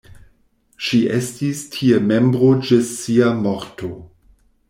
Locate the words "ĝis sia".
2.69-3.31